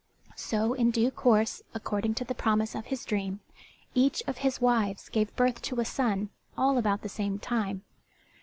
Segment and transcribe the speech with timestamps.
[0.35, 3.41] So in due course according to the promise of his dream,
[3.93, 7.83] each of his wives gave birth to a son all about the same time.